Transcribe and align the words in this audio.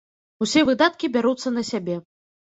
Усе 0.45 0.61
выдаткі 0.69 1.09
бяруцца 1.17 1.51
на 1.57 1.63
сябе. 1.69 1.99